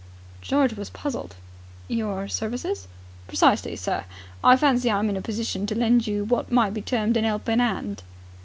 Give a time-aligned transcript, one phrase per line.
[0.41, 1.35] George was puzzled.
[1.87, 2.87] "Your services?"
[3.27, 4.05] "Precisely, sir.
[4.43, 7.23] I fancy I am in a position to lend you what might be termed an
[7.25, 8.01] 'elping 'and."